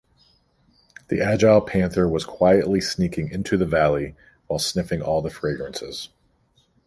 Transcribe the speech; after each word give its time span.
The 1.09 1.21
agile 1.21 1.61
panther 1.61 2.09
was 2.09 2.25
quietly 2.25 2.81
sneaking 2.81 3.29
into 3.29 3.55
the 3.55 3.67
valley 3.67 4.15
while 4.47 4.57
sniffing 4.57 5.03
all 5.03 5.21
the 5.21 5.29
fragrances. 5.29 6.09